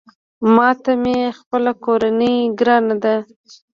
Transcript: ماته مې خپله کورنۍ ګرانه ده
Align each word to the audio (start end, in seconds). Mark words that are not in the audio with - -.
ماته 0.55 0.91
مې 1.01 1.17
خپله 1.39 1.71
کورنۍ 1.83 2.35
ګرانه 2.59 2.95
ده 3.03 3.15